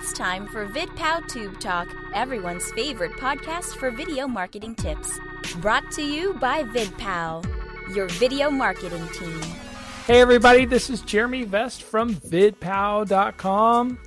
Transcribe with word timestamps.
It's 0.00 0.12
time 0.12 0.46
for 0.46 0.64
VidPow 0.64 1.26
Tube 1.26 1.58
Talk, 1.58 1.88
everyone's 2.14 2.70
favorite 2.70 3.10
podcast 3.14 3.76
for 3.78 3.90
video 3.90 4.28
marketing 4.28 4.76
tips. 4.76 5.18
Brought 5.56 5.90
to 5.92 6.02
you 6.02 6.34
by 6.34 6.62
VidPow, 6.62 7.44
your 7.96 8.06
video 8.06 8.48
marketing 8.48 9.08
team. 9.08 9.40
Hey, 10.06 10.20
everybody, 10.20 10.66
this 10.66 10.88
is 10.88 11.02
Jeremy 11.02 11.42
Vest 11.42 11.82
from 11.82 12.14
VidPow.com. 12.14 13.98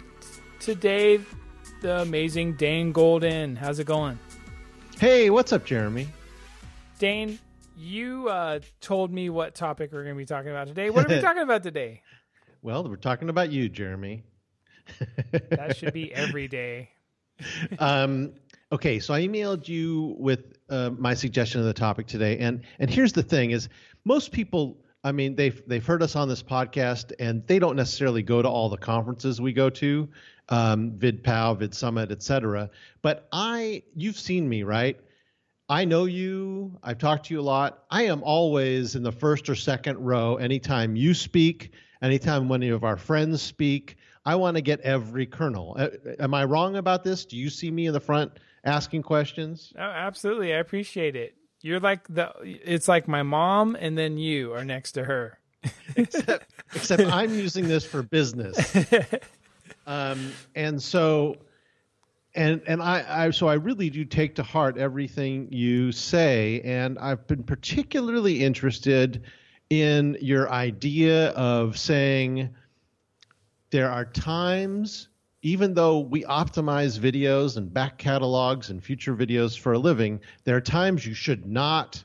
Today, 0.61 1.19
the 1.81 1.99
amazing 1.99 2.53
Dane 2.53 2.93
Golden. 2.93 3.57
How's 3.57 3.79
it 3.79 3.85
going? 3.85 4.17
Hey, 4.97 5.29
what's 5.29 5.51
up, 5.51 5.65
Jeremy? 5.65 6.07
Dane, 6.99 7.37
you 7.75 8.29
uh, 8.29 8.61
told 8.79 9.11
me 9.11 9.29
what 9.29 9.55
topic 9.55 9.91
we're 9.91 10.03
going 10.03 10.15
to 10.15 10.19
be 10.19 10.25
talking 10.25 10.51
about 10.51 10.67
today. 10.67 10.89
What 10.89 11.11
are 11.11 11.15
we 11.15 11.21
talking 11.21 11.43
about 11.43 11.63
today? 11.63 12.01
Well, 12.61 12.87
we're 12.87 12.95
talking 12.95 13.27
about 13.27 13.51
you, 13.51 13.67
Jeremy. 13.67 14.23
That 15.49 15.75
should 15.77 15.93
be 15.93 16.13
every 16.13 16.47
day. 16.47 16.89
um, 17.79 18.33
okay, 18.71 18.99
so 18.99 19.13
I 19.13 19.21
emailed 19.21 19.67
you 19.67 20.15
with 20.17 20.57
uh, 20.69 20.91
my 20.97 21.13
suggestion 21.13 21.59
of 21.59 21.67
the 21.67 21.73
topic 21.73 22.07
today, 22.07 22.37
and 22.39 22.61
and 22.79 22.89
here's 22.89 23.13
the 23.13 23.23
thing: 23.23 23.51
is 23.51 23.69
most 24.05 24.31
people, 24.31 24.77
I 25.03 25.11
mean, 25.11 25.35
they've 25.35 25.61
they've 25.67 25.85
heard 25.85 26.03
us 26.03 26.15
on 26.15 26.27
this 26.27 26.43
podcast, 26.43 27.11
and 27.19 27.45
they 27.47 27.59
don't 27.59 27.75
necessarily 27.75 28.23
go 28.23 28.41
to 28.41 28.47
all 28.47 28.69
the 28.69 28.77
conferences 28.77 29.41
we 29.41 29.53
go 29.53 29.69
to, 29.69 30.09
um, 30.49 30.91
VidPow, 30.91 31.59
VidSummit, 31.59 32.11
etc. 32.11 32.69
But 33.01 33.27
I, 33.31 33.83
you've 33.95 34.19
seen 34.19 34.47
me, 34.47 34.63
right? 34.63 34.99
I 35.71 35.85
know 35.85 36.03
you. 36.03 36.77
I've 36.83 36.97
talked 36.97 37.27
to 37.27 37.33
you 37.33 37.39
a 37.39 37.43
lot. 37.43 37.85
I 37.89 38.03
am 38.03 38.23
always 38.23 38.95
in 38.95 39.03
the 39.03 39.11
first 39.11 39.47
or 39.47 39.55
second 39.55 39.99
row 39.99 40.35
anytime 40.35 40.97
you 40.97 41.13
speak, 41.13 41.71
anytime 42.01 42.49
one 42.49 42.61
of 42.63 42.83
our 42.83 42.97
friends 42.97 43.41
speak. 43.41 43.95
I 44.25 44.35
want 44.35 44.55
to 44.57 44.61
get 44.61 44.81
every 44.81 45.25
kernel. 45.25 45.77
Am 46.19 46.33
I 46.33 46.43
wrong 46.45 46.75
about 46.75 47.03
this? 47.03 47.25
Do 47.25 47.37
you 47.37 47.49
see 47.49 47.71
me 47.71 47.87
in 47.87 47.93
the 47.93 47.99
front 47.99 48.31
asking 48.63 49.03
questions? 49.03 49.73
Oh, 49.77 49.81
absolutely. 49.81 50.53
I 50.53 50.57
appreciate 50.57 51.15
it. 51.15 51.35
You're 51.61 51.79
like 51.79 52.07
the 52.07 52.31
it's 52.43 52.87
like 52.87 53.07
my 53.07 53.23
mom 53.23 53.75
and 53.79 53.97
then 53.97 54.17
you 54.17 54.53
are 54.53 54.65
next 54.65 54.93
to 54.93 55.03
her. 55.03 55.39
except 55.95 56.53
except 56.75 57.03
I'm 57.03 57.33
using 57.33 57.67
this 57.67 57.85
for 57.85 58.01
business. 58.01 58.75
um 59.87 60.31
and 60.55 60.81
so 60.81 61.37
and 62.33 62.61
and 62.65 62.81
I, 62.81 63.25
I 63.25 63.29
so 63.31 63.47
I 63.47 63.55
really 63.55 63.89
do 63.89 64.05
take 64.05 64.35
to 64.35 64.43
heart 64.43 64.77
everything 64.77 65.51
you 65.51 65.91
say 65.91 66.61
and 66.63 66.97
I've 66.97 67.27
been 67.27 67.43
particularly 67.43 68.43
interested 68.43 69.23
in 69.69 70.17
your 70.19 70.49
idea 70.51 71.29
of 71.29 71.77
saying 71.77 72.49
there 73.71 73.89
are 73.89 74.05
times, 74.05 75.07
even 75.41 75.73
though 75.73 75.99
we 75.99 76.23
optimize 76.23 76.99
videos 76.99 77.57
and 77.57 77.73
back 77.73 77.97
catalogs 77.97 78.69
and 78.69 78.83
future 78.83 79.15
videos 79.15 79.57
for 79.57 79.73
a 79.73 79.79
living, 79.79 80.19
there 80.43 80.57
are 80.57 80.61
times 80.61 81.05
you 81.05 81.13
should 81.13 81.45
not 81.45 82.03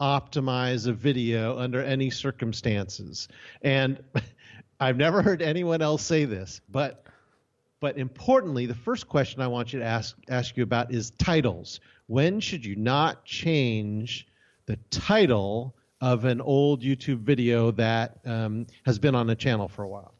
optimize 0.00 0.86
a 0.86 0.92
video 0.92 1.58
under 1.58 1.82
any 1.82 2.10
circumstances. 2.10 3.28
And 3.62 4.02
I've 4.80 4.98
never 4.98 5.22
heard 5.22 5.40
anyone 5.40 5.80
else 5.80 6.02
say 6.02 6.26
this, 6.26 6.60
but 6.68 7.02
but 7.78 7.98
importantly, 7.98 8.66
the 8.66 8.74
first 8.74 9.06
question 9.08 9.42
I 9.42 9.48
want 9.48 9.72
you 9.72 9.80
to 9.80 9.84
ask 9.84 10.16
ask 10.28 10.56
you 10.56 10.62
about 10.62 10.92
is 10.92 11.10
titles. 11.12 11.80
When 12.06 12.40
should 12.40 12.64
you 12.64 12.76
not 12.76 13.24
change 13.24 14.26
the 14.66 14.76
title 14.90 15.74
of 16.00 16.24
an 16.24 16.40
old 16.40 16.82
YouTube 16.82 17.20
video 17.20 17.70
that 17.72 18.18
um, 18.26 18.66
has 18.84 18.98
been 18.98 19.14
on 19.14 19.26
the 19.26 19.34
channel 19.34 19.68
for 19.68 19.82
a 19.82 19.88
while? 19.88 20.15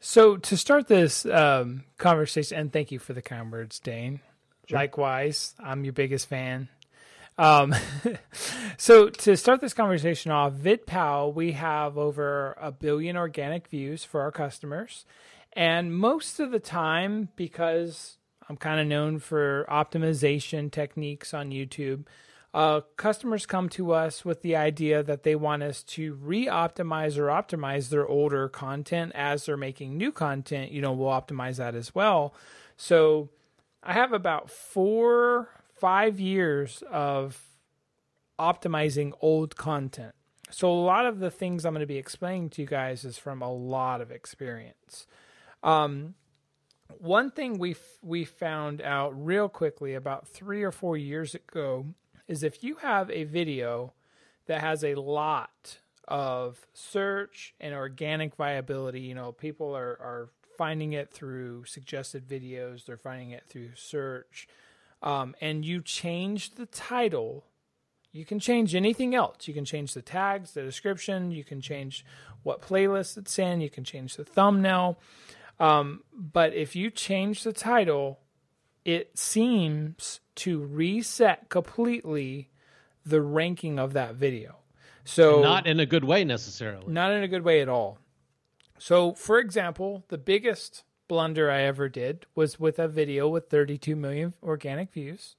So 0.00 0.38
to 0.38 0.56
start 0.56 0.88
this 0.88 1.26
um, 1.26 1.84
conversation, 1.98 2.58
and 2.58 2.72
thank 2.72 2.90
you 2.90 2.98
for 2.98 3.12
the 3.12 3.20
kind 3.20 3.52
words, 3.52 3.78
Dane. 3.78 4.20
Sure. 4.66 4.78
Likewise, 4.78 5.54
I'm 5.60 5.84
your 5.84 5.92
biggest 5.92 6.26
fan. 6.26 6.68
Um, 7.36 7.74
so 8.78 9.10
to 9.10 9.36
start 9.36 9.60
this 9.60 9.74
conversation 9.74 10.32
off, 10.32 10.54
VidPow, 10.54 11.34
we 11.34 11.52
have 11.52 11.98
over 11.98 12.56
a 12.58 12.72
billion 12.72 13.16
organic 13.16 13.68
views 13.68 14.02
for 14.02 14.22
our 14.22 14.32
customers, 14.32 15.04
and 15.52 15.94
most 15.94 16.40
of 16.40 16.50
the 16.50 16.60
time, 16.60 17.28
because 17.36 18.16
I'm 18.48 18.56
kind 18.56 18.80
of 18.80 18.86
known 18.86 19.18
for 19.18 19.66
optimization 19.68 20.72
techniques 20.72 21.34
on 21.34 21.50
YouTube 21.50 22.06
uh, 22.52 22.80
customers 22.96 23.46
come 23.46 23.68
to 23.68 23.92
us 23.92 24.24
with 24.24 24.42
the 24.42 24.56
idea 24.56 25.02
that 25.02 25.22
they 25.22 25.36
want 25.36 25.62
us 25.62 25.82
to 25.84 26.14
re-optimize 26.14 27.16
or 27.16 27.26
optimize 27.26 27.90
their 27.90 28.06
older 28.06 28.48
content 28.48 29.12
as 29.14 29.46
they're 29.46 29.56
making 29.56 29.96
new 29.96 30.10
content. 30.10 30.72
You 30.72 30.82
know, 30.82 30.92
we'll 30.92 31.10
optimize 31.10 31.56
that 31.56 31.74
as 31.76 31.94
well. 31.94 32.34
So 32.76 33.30
I 33.82 33.92
have 33.92 34.12
about 34.12 34.50
four, 34.50 35.50
five 35.78 36.18
years 36.18 36.82
of 36.90 37.40
optimizing 38.38 39.12
old 39.20 39.56
content. 39.56 40.14
So 40.50 40.68
a 40.68 40.74
lot 40.74 41.06
of 41.06 41.20
the 41.20 41.30
things 41.30 41.64
I'm 41.64 41.74
going 41.74 41.80
to 41.80 41.86
be 41.86 41.98
explaining 41.98 42.50
to 42.50 42.62
you 42.62 42.66
guys 42.66 43.04
is 43.04 43.16
from 43.16 43.42
a 43.42 43.52
lot 43.52 44.00
of 44.00 44.10
experience. 44.10 45.06
Um, 45.62 46.14
one 46.98 47.30
thing 47.30 47.58
we 47.58 47.76
we 48.02 48.24
found 48.24 48.82
out 48.82 49.12
real 49.14 49.48
quickly 49.48 49.94
about 49.94 50.26
three 50.26 50.64
or 50.64 50.72
four 50.72 50.96
years 50.96 51.36
ago 51.36 51.86
is 52.30 52.44
if 52.44 52.62
you 52.62 52.76
have 52.76 53.10
a 53.10 53.24
video 53.24 53.92
that 54.46 54.60
has 54.60 54.84
a 54.84 54.94
lot 54.94 55.78
of 56.06 56.64
search 56.72 57.54
and 57.60 57.74
organic 57.74 58.36
viability, 58.36 59.00
you 59.00 59.16
know, 59.16 59.32
people 59.32 59.76
are, 59.76 59.98
are 60.00 60.28
finding 60.56 60.92
it 60.92 61.10
through 61.10 61.64
suggested 61.64 62.28
videos, 62.28 62.84
they're 62.84 62.96
finding 62.96 63.30
it 63.30 63.42
through 63.48 63.70
search, 63.74 64.46
um, 65.02 65.34
and 65.40 65.64
you 65.64 65.82
change 65.82 66.54
the 66.54 66.66
title, 66.66 67.46
you 68.12 68.24
can 68.24 68.38
change 68.38 68.76
anything 68.76 69.12
else. 69.12 69.48
You 69.48 69.54
can 69.54 69.64
change 69.64 69.94
the 69.94 70.02
tags, 70.02 70.52
the 70.52 70.62
description, 70.62 71.32
you 71.32 71.42
can 71.42 71.60
change 71.60 72.04
what 72.44 72.62
playlist 72.62 73.18
it's 73.18 73.40
in, 73.40 73.60
you 73.60 73.70
can 73.70 73.82
change 73.82 74.16
the 74.16 74.24
thumbnail. 74.24 75.00
Um, 75.58 76.04
but 76.12 76.54
if 76.54 76.76
you 76.76 76.90
change 76.90 77.42
the 77.42 77.52
title, 77.52 78.20
it 78.84 79.18
seems 79.18 80.20
to 80.36 80.60
reset 80.60 81.48
completely 81.48 82.50
the 83.04 83.20
ranking 83.20 83.78
of 83.78 83.92
that 83.92 84.14
video. 84.14 84.56
So 85.04 85.42
not 85.42 85.66
in 85.66 85.80
a 85.80 85.86
good 85.86 86.04
way 86.04 86.24
necessarily. 86.24 86.92
Not 86.92 87.12
in 87.12 87.22
a 87.22 87.28
good 87.28 87.42
way 87.44 87.60
at 87.60 87.68
all. 87.68 87.98
So 88.78 89.14
for 89.14 89.38
example, 89.38 90.04
the 90.08 90.18
biggest 90.18 90.84
blunder 91.08 91.50
I 91.50 91.62
ever 91.62 91.88
did 91.88 92.26
was 92.34 92.60
with 92.60 92.78
a 92.78 92.88
video 92.88 93.28
with 93.28 93.48
32 93.48 93.96
million 93.96 94.34
organic 94.42 94.92
views. 94.92 95.36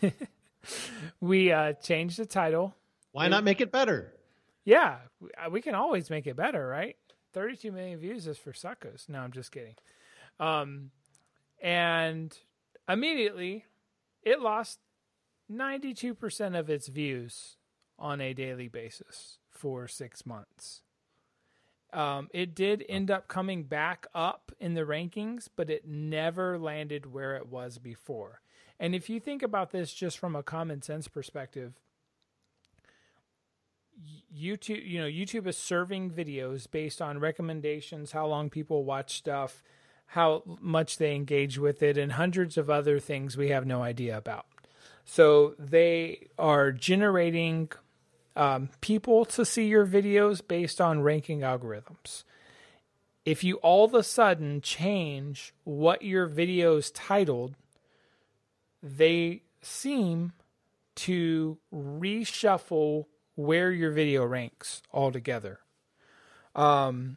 we 1.20 1.50
uh, 1.50 1.72
changed 1.74 2.18
the 2.18 2.26
title. 2.26 2.74
Why 3.12 3.28
not 3.28 3.44
make 3.44 3.60
it 3.60 3.72
better? 3.72 4.12
Yeah, 4.64 4.98
we 5.50 5.60
can 5.60 5.74
always 5.74 6.10
make 6.10 6.26
it 6.26 6.36
better, 6.36 6.66
right? 6.66 6.96
32 7.32 7.72
million 7.72 7.98
views 7.98 8.26
is 8.26 8.38
for 8.38 8.52
suckers. 8.52 9.06
No, 9.08 9.20
I'm 9.20 9.32
just 9.32 9.52
kidding. 9.52 9.74
Um, 10.40 10.90
and 11.62 12.36
immediately 12.88 13.64
it 14.22 14.40
lost 14.40 14.78
92% 15.52 16.58
of 16.58 16.70
its 16.70 16.88
views 16.88 17.56
on 17.98 18.20
a 18.20 18.32
daily 18.32 18.68
basis 18.68 19.38
for 19.50 19.86
six 19.86 20.26
months. 20.26 20.82
Um, 21.92 22.28
it 22.32 22.54
did 22.54 22.84
end 22.88 23.10
up 23.10 23.28
coming 23.28 23.64
back 23.64 24.06
up 24.14 24.50
in 24.58 24.74
the 24.74 24.82
rankings, 24.82 25.48
but 25.54 25.70
it 25.70 25.86
never 25.86 26.58
landed 26.58 27.12
where 27.12 27.36
it 27.36 27.48
was 27.48 27.78
before. 27.78 28.40
And 28.80 28.94
if 28.94 29.08
you 29.08 29.20
think 29.20 29.42
about 29.42 29.70
this 29.70 29.94
just 29.94 30.18
from 30.18 30.34
a 30.34 30.42
common 30.42 30.82
sense 30.82 31.06
perspective, 31.06 31.74
YouTube, 34.36 34.84
you 34.84 35.00
know, 35.00 35.06
YouTube 35.06 35.46
is 35.46 35.56
serving 35.56 36.10
videos 36.10 36.68
based 36.68 37.00
on 37.00 37.20
recommendations, 37.20 38.10
how 38.10 38.26
long 38.26 38.50
people 38.50 38.84
watch 38.84 39.16
stuff, 39.16 39.62
how 40.06 40.42
much 40.60 40.98
they 40.98 41.14
engage 41.14 41.58
with 41.58 41.82
it, 41.82 41.98
and 41.98 42.12
hundreds 42.12 42.56
of 42.56 42.70
other 42.70 42.98
things 43.00 43.36
we 43.36 43.48
have 43.48 43.66
no 43.66 43.82
idea 43.82 44.16
about. 44.16 44.46
So 45.04 45.54
they 45.58 46.28
are 46.38 46.72
generating 46.72 47.70
um, 48.36 48.70
people 48.80 49.24
to 49.26 49.44
see 49.44 49.66
your 49.66 49.86
videos 49.86 50.46
based 50.46 50.80
on 50.80 51.02
ranking 51.02 51.40
algorithms. 51.40 52.24
If 53.24 53.42
you 53.42 53.56
all 53.56 53.84
of 53.84 53.94
a 53.94 54.02
sudden 54.02 54.60
change 54.60 55.54
what 55.64 56.02
your 56.02 56.28
videos 56.28 56.90
titled, 56.94 57.54
they 58.82 59.42
seem 59.62 60.32
to 60.96 61.58
reshuffle 61.72 63.06
where 63.34 63.72
your 63.72 63.90
video 63.90 64.24
ranks 64.24 64.82
altogether. 64.92 65.60
Um, 66.54 67.16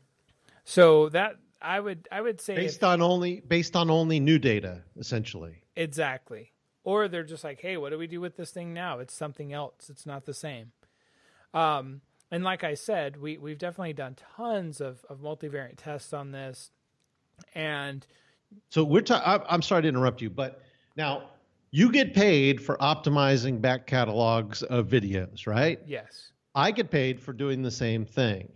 so 0.64 1.10
that 1.10 1.36
I 1.62 1.80
would 1.80 2.08
I 2.12 2.22
would 2.22 2.40
say 2.42 2.56
based 2.56 2.78
if, 2.78 2.84
on 2.84 3.02
only 3.02 3.42
based 3.42 3.76
on 3.76 3.90
only 3.90 4.20
new 4.20 4.40
data, 4.40 4.84
essentially. 4.98 5.64
Exactly. 5.76 6.52
Or 6.84 7.08
they're 7.08 7.24
just 7.24 7.44
like, 7.44 7.60
hey, 7.60 7.78
what 7.78 7.90
do 7.90 7.98
we 7.98 8.08
do 8.08 8.22
with 8.22 8.38
this 8.38 8.52
thing 8.52 8.74
now? 8.74 9.00
It's 9.00 9.14
something 9.14 9.52
else. 9.52 9.90
It's 9.90 10.06
not 10.06 10.26
the 10.26 10.34
same. 10.34 10.72
Um, 11.54 12.02
and 12.32 12.44
like 12.44 12.64
I 12.64 12.76
said, 12.76 13.18
we 13.18 13.38
we've 13.38 13.58
definitely 13.58 13.94
done 13.94 14.16
tons 14.36 14.82
of 14.82 15.04
of 15.10 15.20
multivariate 15.20 15.78
tests 15.78 16.14
on 16.14 16.32
this, 16.32 16.72
and 17.56 18.06
So 18.70 18.84
we're 18.84 19.02
ta- 19.02 19.44
I'm 19.50 19.62
sorry 19.62 19.82
to 19.84 19.88
interrupt 19.88 20.22
you, 20.22 20.30
but 20.30 20.62
now 20.96 21.30
you 21.72 21.92
get 21.92 22.14
paid 22.14 22.62
for 22.62 22.78
optimizing 22.78 23.62
back 23.62 23.88
catalogs 23.88 24.64
of 24.64 24.88
videos, 24.88 25.48
right? 25.48 25.80
Yes. 25.86 26.32
I 26.56 26.72
get 26.72 26.90
paid 26.90 27.20
for 27.20 27.34
doing 27.34 27.62
the 27.62 27.72
same 27.72 28.06
thing. 28.06 28.50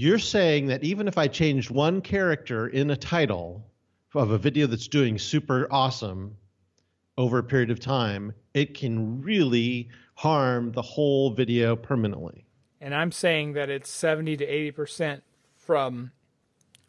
You're 0.00 0.20
saying 0.20 0.66
that 0.66 0.84
even 0.84 1.08
if 1.08 1.18
I 1.18 1.26
changed 1.26 1.72
one 1.72 2.02
character 2.02 2.68
in 2.68 2.88
a 2.92 2.96
title 2.96 3.66
of 4.14 4.30
a 4.30 4.38
video 4.38 4.68
that's 4.68 4.86
doing 4.86 5.18
super 5.18 5.66
awesome 5.72 6.36
over 7.16 7.38
a 7.38 7.42
period 7.42 7.72
of 7.72 7.80
time, 7.80 8.32
it 8.54 8.74
can 8.74 9.20
really 9.20 9.88
harm 10.14 10.70
the 10.70 10.82
whole 10.82 11.30
video 11.32 11.74
permanently. 11.74 12.46
And 12.80 12.94
I'm 12.94 13.10
saying 13.10 13.54
that 13.54 13.70
it's 13.70 13.90
70 13.90 14.36
to 14.36 14.46
80% 14.46 15.22
from 15.56 16.12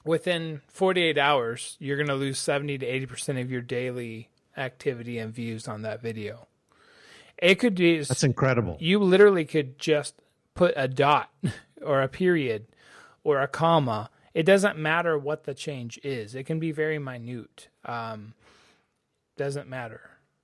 within 0.05 0.61
48 0.67 1.17
hours, 1.17 1.77
you're 1.79 1.97
going 1.97 2.09
to 2.09 2.13
lose 2.13 2.37
70 2.37 2.77
to 2.77 2.85
80% 2.85 3.41
of 3.41 3.49
your 3.49 3.61
daily 3.61 4.29
activity 4.55 5.17
and 5.17 5.33
views 5.33 5.67
on 5.67 5.81
that 5.81 5.99
video. 5.99 6.47
It 7.39 7.55
could 7.55 7.73
be 7.73 7.97
That's 8.03 8.23
incredible. 8.23 8.77
You 8.79 8.99
literally 8.99 9.45
could 9.45 9.79
just 9.79 10.13
put 10.53 10.75
a 10.75 10.87
dot 10.87 11.31
or 11.81 12.03
a 12.03 12.07
period 12.07 12.67
or 13.31 13.41
a 13.41 13.47
comma. 13.47 14.09
It 14.33 14.43
doesn't 14.43 14.77
matter 14.77 15.17
what 15.17 15.43
the 15.43 15.53
change 15.53 15.99
is. 16.03 16.35
It 16.35 16.45
can 16.45 16.59
be 16.59 16.71
very 16.71 16.99
minute. 16.99 17.69
Um, 17.85 18.33
doesn't 19.37 19.67
matter. 19.67 20.01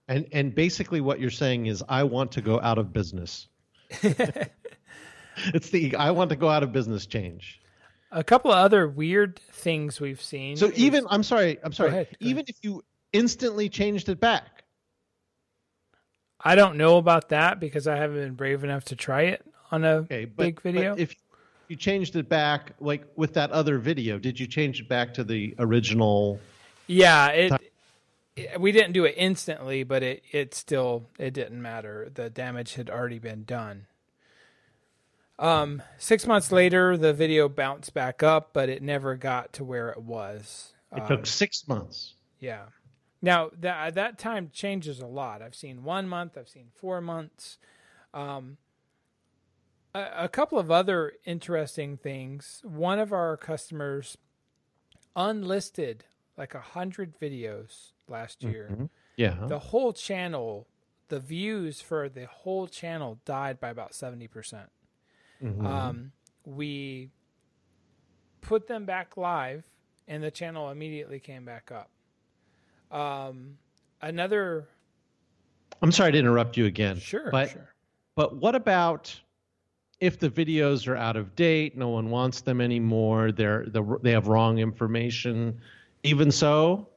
And 0.08 0.28
and 0.32 0.54
basically 0.54 1.02
what 1.02 1.20
you're 1.20 1.30
saying 1.30 1.66
is 1.66 1.84
I 1.90 2.04
want 2.04 2.32
to 2.34 2.42
go 2.42 2.60
out 2.62 2.78
of 2.78 2.94
business. 2.94 3.48
it's 4.02 5.70
the 5.70 5.96
I 5.96 6.12
want 6.12 6.30
to 6.30 6.36
go 6.36 6.50
out 6.50 6.64
of 6.64 6.72
business 6.72 7.06
change. 7.06 7.62
A 8.12 8.24
couple 8.24 8.52
of 8.52 8.58
other 8.58 8.88
weird 8.88 9.40
things 9.52 10.00
we've 10.00 10.22
seen. 10.22 10.58
So 10.58 10.68
is- 10.68 10.78
even 10.78 11.06
I'm 11.10 11.24
sorry, 11.24 11.58
I'm 11.64 11.74
sorry. 11.74 11.90
ahead, 11.90 12.08
go 12.12 12.28
even 12.28 12.46
if 12.48 12.58
you 12.62 12.84
instantly 13.14 13.70
changed 13.70 14.10
it 14.10 14.20
back, 14.20 14.64
I 16.40 16.56
don't 16.56 16.78
know 16.78 16.98
about 16.98 17.30
that 17.30 17.60
because 17.60 17.88
I 17.88 17.96
haven't 17.96 18.18
been 18.18 18.36
brave 18.36 18.64
enough 18.64 18.86
to 18.86 18.96
try 18.96 19.24
it 19.24 19.46
on 19.72 19.84
a 19.84 19.96
okay, 19.96 20.26
but, 20.26 20.44
big 20.44 20.62
video. 20.62 20.96
if 20.96 21.16
you 21.68 21.76
changed 21.76 22.16
it 22.16 22.28
back 22.30 22.74
like 22.80 23.06
with 23.16 23.34
that 23.34 23.52
other 23.52 23.78
video, 23.80 24.18
did 24.18 24.40
you 24.40 24.48
change 24.48 24.80
it 24.82 24.88
back 24.90 25.14
to 25.16 25.24
the 25.24 25.56
original? 25.60 26.40
yeah, 26.88 27.28
it, 27.30 27.52
it- 28.36 28.60
we 28.60 28.72
didn't 28.74 28.92
do 28.92 29.06
it 29.06 29.14
instantly, 29.18 29.84
but 29.84 30.04
it 30.04 30.22
it 30.32 30.54
still 30.54 31.08
it 31.18 31.34
didn't 31.34 31.62
matter. 31.62 32.10
The 32.14 32.30
damage 32.30 32.74
had 32.76 32.90
already 32.90 33.18
been 33.20 33.46
done. 33.46 33.88
Um, 35.38 35.82
six 35.98 36.26
months 36.26 36.52
later, 36.52 36.98
the 36.98 37.14
video 37.14 37.50
bounced 37.50 37.94
back 37.94 38.24
up, 38.24 38.52
but 38.54 38.70
it 38.70 38.82
never 38.82 39.16
got 39.16 39.54
to 39.54 39.64
where 39.64 39.90
it 39.90 40.02
was. 40.02 40.74
It 40.96 41.02
Um, 41.02 41.08
took 41.08 41.26
six 41.26 41.68
months. 41.68 42.14
Yeah. 42.40 42.66
Now 43.22 43.50
that 43.60 43.96
that 43.96 44.18
time 44.20 44.50
changes 44.54 45.00
a 45.00 45.08
lot. 45.08 45.42
I've 45.42 45.56
seen 45.56 45.84
one 45.84 46.08
month. 46.08 46.38
I've 46.38 46.50
seen 46.50 46.68
four 46.76 47.02
months. 47.02 47.58
Um, 48.14 48.58
a, 49.96 50.30
couple 50.30 50.60
of 50.60 50.70
other 50.72 51.14
interesting 51.26 51.98
things. 51.98 52.62
One 52.64 53.00
of 53.00 53.14
our 53.14 53.38
customers 53.38 54.18
unlisted 55.16 56.06
like 56.38 56.54
a 56.54 56.60
hundred 56.60 57.18
videos 57.20 57.92
last 58.08 58.44
year. 58.44 58.90
Yeah. 59.16 59.36
The 59.48 59.60
whole 59.60 59.94
channel, 59.94 60.68
the 61.08 61.20
views 61.20 61.82
for 61.82 62.10
the 62.10 62.26
whole 62.26 62.68
channel 62.68 63.20
died 63.26 63.60
by 63.60 63.70
about 63.70 63.94
seventy 63.94 64.28
percent. 64.28 64.70
Um, 65.42 66.12
we 66.46 67.12
put 68.42 68.68
them 68.68 68.86
back 68.86 69.16
live, 69.16 69.64
and 70.08 70.24
the 70.24 70.32
channel 70.32 70.70
immediately 70.70 71.20
came 71.20 71.46
back 71.46 71.72
up. 71.72 71.90
Um, 72.98 73.58
another 74.02 74.68
I'm 75.82 75.92
sorry 75.92 76.12
to 76.14 76.18
interrupt 76.18 76.58
you 76.58 76.66
again. 76.66 76.98
sure, 76.98 77.30
But 77.32 77.52
sure. 77.52 77.74
but 78.16 78.36
what 78.36 78.56
about 78.56 79.20
if 80.06 80.20
the 80.20 80.30
videos 80.30 80.88
are 80.88 80.96
out 80.96 81.16
of 81.16 81.36
date, 81.36 81.76
no 81.76 81.90
one 81.90 82.10
wants 82.10 82.42
them 82.42 82.62
anymore, 82.62 83.32
they're 83.32 83.66
the 83.68 84.00
they 84.02 84.12
have 84.12 84.28
wrong 84.28 84.60
information. 84.60 85.60
Even 86.04 86.32
so, 86.32 86.88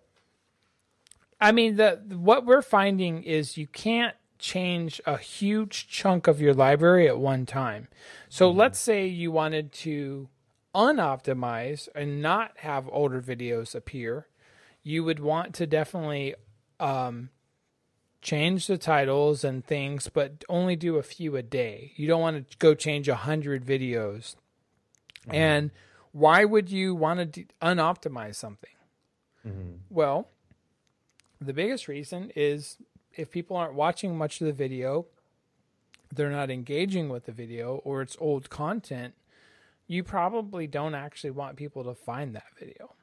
I 1.41 1.53
mean, 1.53 1.77
the 1.77 2.01
what 2.11 2.45
we're 2.45 2.63
finding 2.63 3.23
is 3.23 3.57
you 3.57 3.67
can't 3.67 4.15
change 4.39 5.01
a 5.07 5.17
huge 5.17 5.89
chunk 5.89 6.27
of 6.27 6.41
your 6.41 6.55
library 6.55 7.09
at 7.09 7.19
one 7.19 7.47
time. 7.47 7.89
So 8.29 8.51
let's 8.51 8.79
say 8.79 9.07
you 9.07 9.33
wanted 9.33 9.73
to 9.73 10.29
unoptimize 10.75 11.89
and 11.95 12.23
not 12.23 12.53
have 12.59 12.89
older 12.93 13.21
videos 13.21 13.75
appear. 13.75 14.29
You 14.83 15.03
would 15.05 15.19
want 15.19 15.55
to 15.55 15.67
definitely 15.67 16.35
um, 16.79 17.31
change 18.20 18.67
the 18.67 18.79
titles 18.79 19.44
and 19.44 19.65
things, 19.65 20.09
but 20.09 20.44
only 20.49 20.76
do 20.76 20.97
a 20.97 21.03
few 21.03 21.37
a 21.37 21.43
day. 21.43 21.93
You 21.97 22.06
don't 22.06 22.20
want 22.20 22.50
to 22.50 22.56
go 22.59 22.75
change 22.75 23.09
a 23.09 23.15
hundred 23.15 23.65
videos. 23.65 24.35
Mm-hmm. 25.26 25.35
And 25.35 25.70
why 26.12 26.44
would 26.44 26.70
you 26.70 26.94
want 26.94 27.20
to 27.20 27.26
de- 27.26 27.47
unoptimize 27.62 28.35
something? 28.35 28.70
Mm-hmm. 29.47 29.76
Well, 29.91 30.29
the 31.41 31.53
biggest 31.53 31.87
reason 31.88 32.32
is 32.35 32.79
if 33.15 33.31
people 33.31 33.56
aren't 33.56 33.75
watching 33.75 34.17
much 34.17 34.41
of 34.41 34.47
the 34.47 34.53
video, 34.53 35.06
they're 36.14 36.31
not 36.31 36.50
engaging 36.50 37.09
with 37.09 37.26
the 37.26 37.32
video, 37.32 37.76
or 37.85 38.03
it's 38.03 38.17
old 38.19 38.50
content, 38.50 39.14
you 39.87 40.03
probably 40.03 40.67
don't 40.67 40.94
actually 40.94 41.31
want 41.31 41.56
people 41.56 41.85
to 41.85 41.94
find 41.94 42.35
that 42.35 42.47
video. 42.59 42.94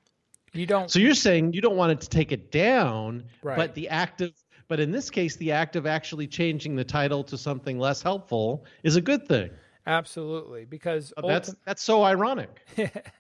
You 0.54 0.66
don't. 0.66 0.90
so 0.90 1.00
you're 1.00 1.14
saying 1.16 1.54
you 1.54 1.62
don't 1.62 1.76
want 1.76 1.92
it 1.92 2.02
to 2.02 2.10
take 2.10 2.32
it 2.32 2.50
down, 2.50 3.26
Right. 3.44 3.58
but 3.58 3.76
the 3.76 3.90
act 3.90 4.22
of 4.22 4.32
but 4.68 4.80
in 4.80 4.92
this 4.92 5.10
case 5.10 5.36
the 5.38 5.52
act 5.52 5.76
of 5.76 5.86
actually 5.86 6.28
changing 6.28 6.76
the 6.76 6.84
title 6.84 7.24
to 7.24 7.38
something 7.38 7.80
less 7.80 8.02
helpful 8.02 8.66
is 8.84 8.96
a 8.96 9.02
good 9.02 9.28
thing. 9.28 9.50
absolutely 9.88 10.66
because 10.66 11.14
That's 11.24 11.56
that's 11.66 11.84
so 11.84 12.04
ironic. 12.04 12.62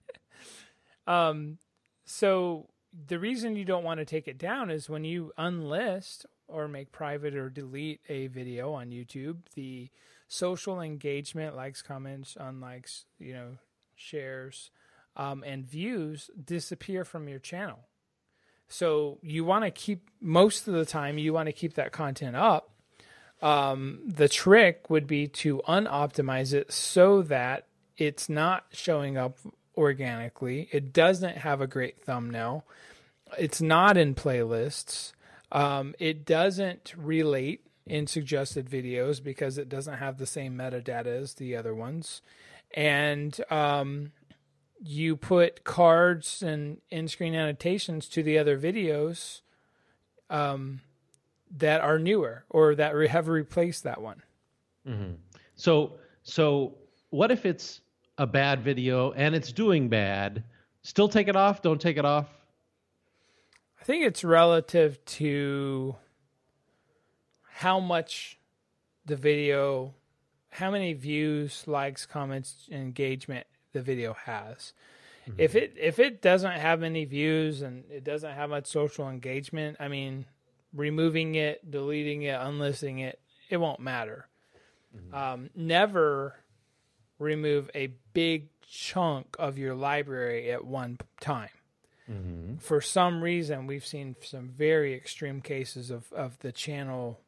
Um, 1.07 1.57
so 2.05 2.69
the 3.07 3.19
reason 3.19 3.55
you 3.55 3.65
don't 3.65 3.83
want 3.83 3.99
to 3.99 4.05
take 4.05 4.27
it 4.27 4.37
down 4.37 4.69
is 4.69 4.89
when 4.89 5.03
you 5.03 5.31
unlist 5.37 6.25
or 6.47 6.67
make 6.67 6.91
private 6.91 7.35
or 7.35 7.49
delete 7.49 8.01
a 8.09 8.27
video 8.27 8.73
on 8.73 8.89
YouTube, 8.89 9.37
the 9.55 9.89
social 10.27 10.81
engagement, 10.81 11.55
likes, 11.55 11.81
comments, 11.81 12.37
unlikes, 12.39 13.05
you 13.19 13.33
know, 13.33 13.57
shares, 13.95 14.71
um, 15.15 15.43
and 15.45 15.65
views 15.65 16.29
disappear 16.43 17.03
from 17.03 17.27
your 17.27 17.39
channel. 17.39 17.79
So 18.67 19.19
you 19.21 19.43
want 19.45 19.63
to 19.65 19.71
keep 19.71 20.09
most 20.21 20.67
of 20.67 20.73
the 20.73 20.85
time 20.85 21.17
you 21.17 21.33
want 21.33 21.47
to 21.47 21.53
keep 21.53 21.75
that 21.75 21.91
content 21.91 22.35
up. 22.35 22.71
Um, 23.41 23.99
the 24.05 24.29
trick 24.29 24.89
would 24.89 25.07
be 25.07 25.27
to 25.27 25.61
unoptimize 25.67 26.53
it 26.53 26.71
so 26.71 27.21
that 27.23 27.67
it's 27.97 28.27
not 28.27 28.65
showing 28.71 29.17
up 29.17 29.37
organically. 29.77 30.69
It 30.71 30.93
doesn't 30.93 31.37
have 31.37 31.61
a 31.61 31.67
great 31.67 31.99
thumbnail. 31.99 32.65
It's 33.37 33.61
not 33.61 33.97
in 33.97 34.15
playlists. 34.15 35.11
Um, 35.51 35.95
it 35.99 36.25
doesn't 36.25 36.93
relate 36.97 37.61
in 37.85 38.07
suggested 38.07 38.69
videos 38.69 39.23
because 39.23 39.57
it 39.57 39.69
doesn't 39.69 39.97
have 39.97 40.17
the 40.17 40.25
same 40.25 40.57
metadata 40.57 41.21
as 41.21 41.35
the 41.35 41.55
other 41.55 41.75
ones. 41.75 42.21
And 42.73 43.39
um, 43.51 44.11
you 44.87 45.15
put 45.15 45.63
cards 45.63 46.43
and 46.43 46.77
in-screen 46.91 47.33
annotations 47.33 48.07
to 48.09 48.21
the 48.21 48.37
other 48.37 48.57
videos 48.57 49.41
um, 50.29 50.81
that 51.57 51.81
are 51.81 51.97
newer 51.97 52.45
or 52.49 52.75
that 52.75 52.93
re- 52.95 53.07
have 53.07 53.27
replaced 53.27 53.83
that 53.83 53.99
one. 54.01 54.21
So 55.55 55.93
so 56.21 56.75
what 57.09 57.31
if 57.31 57.45
it's 57.45 57.81
a 58.17 58.27
bad 58.27 58.61
video 58.61 59.11
and 59.13 59.33
it's 59.33 59.51
doing 59.51 59.89
bad? 59.89 60.43
Still 60.83 61.09
take 61.09 61.27
it 61.27 61.35
off? 61.35 61.63
Don't 61.63 61.81
take 61.81 61.97
it 61.97 62.05
off? 62.05 62.27
I 63.81 63.83
think 63.83 64.05
it's 64.05 64.23
relative 64.23 65.03
to 65.05 65.95
how 67.49 67.79
much 67.79 68.37
the 69.05 69.15
video, 69.15 69.95
how 70.49 70.69
many 70.69 70.93
views, 70.93 71.63
likes, 71.67 72.05
comments, 72.05 72.67
engagement 72.71 73.47
the 73.75 73.81
video 73.81 74.15
has. 74.25 74.73
If 75.37 75.51
mm-hmm. 75.51 75.57
it 75.57 75.73
if 75.77 75.99
it 75.99 76.21
doesn't 76.21 76.59
have 76.59 76.81
any 76.81 77.03
views 77.05 77.61
and 77.61 77.83
it 77.91 78.03
doesn't 78.03 78.31
have 78.31 78.49
much 78.49 78.67
social 78.67 79.09
engagement, 79.09 79.77
I 79.79 79.89
mean, 79.89 80.25
removing 80.73 81.35
it, 81.35 81.69
deleting 81.69 82.23
it, 82.23 82.39
unlisting 82.39 82.99
it, 82.99 83.19
it 83.49 83.57
won't 83.57 83.79
matter. 83.79 84.27
Mm-hmm. 84.95 85.15
Um, 85.15 85.49
never 85.55 86.35
remove 87.19 87.69
a 87.75 87.87
big 88.13 88.47
chunk 88.67 89.35
of 89.37 89.57
your 89.57 89.75
library 89.75 90.51
at 90.51 90.63
one 90.63 90.99
time. 91.19 91.49
Mm-hmm. 92.09 92.57
For 92.57 92.79
some 92.79 93.21
reason 93.21 93.67
we've 93.67 93.85
seen 93.85 94.15
some 94.21 94.47
very 94.49 94.93
extreme 94.93 95.41
cases 95.41 95.91
of, 95.91 96.13
of 96.13 96.39
the 96.39 96.51
channel 96.51 97.19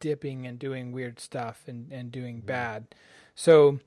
dipping 0.00 0.46
and 0.46 0.58
doing 0.58 0.92
weird 0.92 1.18
stuff 1.18 1.62
and, 1.66 1.90
and 1.92 2.12
doing 2.12 2.40
bad. 2.40 2.86
So 3.34 3.78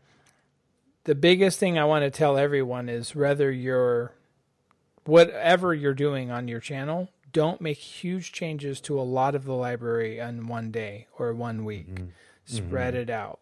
the 1.03 1.15
biggest 1.15 1.59
thing 1.59 1.77
i 1.77 1.85
want 1.85 2.03
to 2.03 2.11
tell 2.11 2.37
everyone 2.37 2.89
is 2.89 3.15
whether 3.15 3.51
you're 3.51 4.13
whatever 5.05 5.73
you're 5.73 5.93
doing 5.93 6.31
on 6.31 6.47
your 6.47 6.59
channel, 6.59 7.09
don't 7.31 7.61
make 7.61 7.77
huge 7.77 8.31
changes 8.31 8.81
to 8.81 8.99
a 8.99 9.03
lot 9.03 9.35
of 9.35 9.45
the 9.45 9.53
library 9.53 10.19
in 10.19 10.47
one 10.47 10.71
day 10.71 11.07
or 11.17 11.33
one 11.33 11.65
week. 11.65 11.95
Mm-hmm. 11.95 12.05
Spread 12.45 12.93
mm-hmm. 12.93 13.01
it 13.01 13.09
out. 13.09 13.39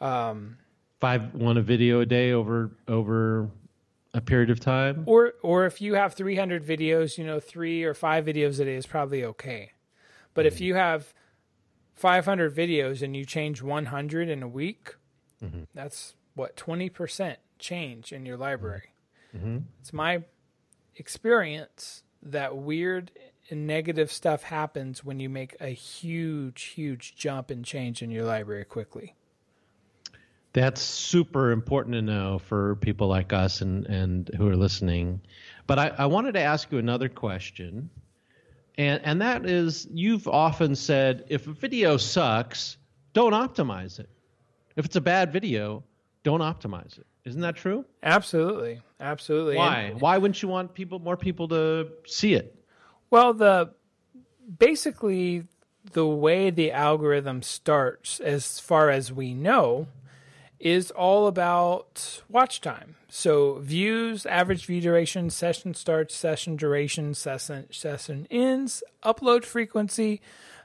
Um, 0.00 0.58
Five 1.00 1.34
one 1.34 1.56
a 1.56 1.62
video 1.62 2.00
a 2.00 2.06
day 2.06 2.32
over 2.32 2.70
over 2.88 3.50
a 4.12 4.20
period 4.20 4.50
of 4.50 4.60
time. 4.60 5.04
Or 5.06 5.34
or 5.42 5.66
if 5.66 5.80
you 5.80 5.94
have 5.94 6.14
300 6.14 6.64
videos, 6.64 7.18
you 7.18 7.24
know, 7.24 7.40
3 7.40 7.84
or 7.84 7.94
5 7.94 8.24
videos 8.24 8.60
a 8.60 8.64
day 8.64 8.74
is 8.74 8.86
probably 8.86 9.24
okay. 9.24 9.72
But 10.34 10.46
mm-hmm. 10.46 10.54
if 10.54 10.60
you 10.60 10.74
have 10.74 11.12
500 11.94 12.54
videos 12.54 13.02
and 13.02 13.16
you 13.16 13.24
change 13.24 13.62
100 13.62 14.28
in 14.28 14.42
a 14.42 14.48
week, 14.48 14.94
mm-hmm. 15.42 15.64
that's 15.74 16.14
what 16.34 16.56
20% 16.56 17.36
change 17.58 18.12
in 18.12 18.26
your 18.26 18.36
library. 18.36 18.94
Mm-hmm. 19.36 19.58
It's 19.80 19.92
my 19.92 20.22
experience 20.96 22.02
that 22.22 22.56
weird 22.56 23.10
and 23.50 23.66
negative 23.66 24.10
stuff 24.10 24.42
happens 24.44 25.04
when 25.04 25.20
you 25.20 25.28
make 25.28 25.56
a 25.60 25.68
huge 25.68 26.62
huge 26.62 27.14
jump 27.14 27.50
and 27.50 27.64
change 27.64 28.02
in 28.02 28.10
your 28.10 28.24
library 28.24 28.64
quickly. 28.64 29.14
That's 30.52 30.80
super 30.80 31.50
important 31.50 31.94
to 31.94 32.02
know 32.02 32.38
for 32.38 32.76
people 32.76 33.08
like 33.08 33.32
us 33.32 33.60
and, 33.60 33.86
and 33.86 34.30
who 34.36 34.48
are 34.48 34.56
listening. 34.56 35.20
But 35.66 35.78
I, 35.78 35.88
I 35.98 36.06
wanted 36.06 36.34
to 36.34 36.40
ask 36.40 36.70
you 36.70 36.78
another 36.78 37.08
question. 37.08 37.90
And, 38.78 39.00
and 39.04 39.20
that 39.20 39.46
is 39.46 39.88
you've 39.90 40.28
often 40.28 40.76
said 40.76 41.24
if 41.28 41.48
a 41.48 41.52
video 41.52 41.96
sucks, 41.96 42.76
don't 43.14 43.32
optimize 43.32 43.98
it. 43.98 44.08
If 44.76 44.84
it's 44.84 44.96
a 44.96 45.00
bad 45.00 45.32
video, 45.32 45.82
don't 46.24 46.40
optimize 46.40 46.98
it. 46.98 47.06
Isn't 47.24 47.42
that 47.42 47.56
true? 47.56 47.84
Absolutely. 48.02 48.80
Absolutely. 48.98 49.56
Why? 49.56 49.80
And, 49.80 50.00
Why 50.00 50.18
wouldn't 50.18 50.42
you 50.42 50.48
want 50.48 50.74
people 50.74 50.98
more 50.98 51.16
people 51.16 51.48
to 51.48 51.88
see 52.06 52.34
it? 52.34 52.54
Well, 53.10 53.32
the 53.32 53.70
basically 54.58 55.44
the 55.92 56.06
way 56.06 56.50
the 56.50 56.72
algorithm 56.72 57.42
starts 57.42 58.20
as 58.20 58.58
far 58.58 58.90
as 58.90 59.12
we 59.12 59.34
know 59.34 59.86
is 60.58 60.90
all 60.90 61.26
about 61.26 62.22
watch 62.28 62.60
time. 62.60 62.96
So 63.08 63.58
views, 63.60 64.24
average 64.26 64.64
view 64.66 64.80
duration, 64.80 65.28
session 65.30 65.74
starts, 65.74 66.14
session 66.16 66.56
duration, 66.56 67.14
session 67.14 67.66
session 67.70 68.26
ends, 68.30 68.82
upload 69.04 69.44
frequency. 69.44 70.20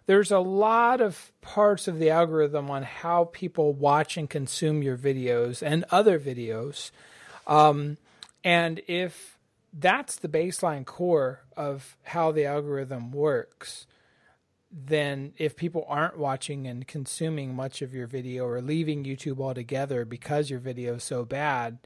There's 0.10 0.32
a 0.32 0.40
lot 0.40 1.02
of 1.02 1.32
parts 1.40 1.88
of 1.88 2.00
the 2.00 2.10
algorithm 2.10 2.72
on 2.72 2.82
how 2.82 3.26
people 3.26 3.74
watch 3.74 4.18
and 4.18 4.28
consume 4.28 4.82
your 4.82 4.98
videos 4.98 5.62
and 5.62 5.86
other 5.92 6.20
videos. 6.20 6.90
Um, 7.46 7.98
and 8.44 8.82
if 8.88 9.38
that's 9.72 10.16
the 10.16 10.28
baseline 10.28 10.84
core 10.84 11.42
of 11.56 11.96
how 12.02 12.32
the 12.32 12.44
algorithm 12.44 13.12
works, 13.12 13.86
then 14.72 15.34
if 15.38 15.56
people 15.56 15.86
aren't 15.88 16.18
watching 16.18 16.66
and 16.66 16.88
consuming 16.88 17.56
much 17.56 17.84
of 17.84 17.94
your 17.94 18.08
video 18.08 18.48
or 18.48 18.62
leaving 18.62 19.04
YouTube 19.04 19.40
altogether 19.40 20.06
because 20.06 20.50
your 20.50 20.58
video 20.60 20.96
is 20.96 21.04
so 21.04 21.24
bad, 21.24 21.78